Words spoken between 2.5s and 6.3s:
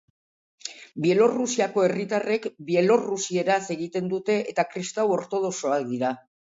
bielorrusieraz egiten dute eta kristau ortodoxoak dira.